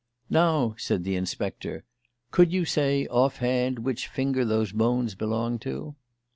"Now," 0.31 0.73
said 0.79 1.03
the 1.03 1.15
inspector, 1.15 1.83
"could 2.31 2.51
you 2.51 2.65
say, 2.65 3.05
off 3.05 3.37
hand, 3.37 3.77
which 3.77 4.07
finger 4.07 4.43
those 4.43 4.71
bones 4.71 5.13
belong 5.13 5.59
to?" 5.59 5.93